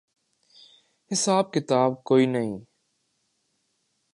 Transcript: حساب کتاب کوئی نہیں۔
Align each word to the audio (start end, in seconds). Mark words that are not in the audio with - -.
حساب 1.11 1.45
کتاب 1.53 2.03
کوئی 2.03 2.25
نہیں۔ 2.25 2.53